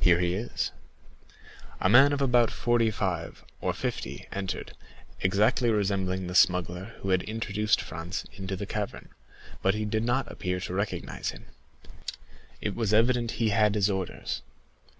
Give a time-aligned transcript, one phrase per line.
[0.00, 0.72] Here he is."
[1.80, 4.74] A man of about forty five or fifty entered,
[5.20, 9.10] exactly resembling the smuggler who had introduced Franz into the cavern;
[9.62, 11.44] but he did not appear to recognize him.
[12.60, 14.42] It was evident he had his orders.